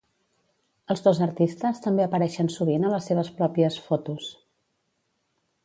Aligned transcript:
Els 0.93 1.03
dos 1.07 1.19
artistes 1.25 1.83
també 1.83 2.05
apareixen 2.07 2.51
sovint 2.55 2.89
a 2.89 2.93
les 2.95 3.11
seves 3.13 3.31
pròpies 3.43 3.79
"fotos". 3.91 4.33